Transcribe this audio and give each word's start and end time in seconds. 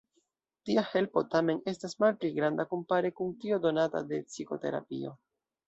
Tia 0.69 0.83
helpo 0.93 1.21
tamen 1.35 1.59
estas 1.73 1.93
malpli 2.05 2.33
granda 2.39 2.67
kompare 2.73 3.13
kun 3.21 3.31
tio 3.47 3.63
donata 3.69 4.05
de 4.11 4.23
psikoterapio. 4.33 5.17